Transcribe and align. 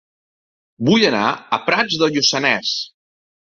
Vull 0.87 1.05
anar 1.09 1.27
a 1.29 1.61
Prats 1.69 2.01
de 2.05 2.11
Lluçanès 2.17 2.75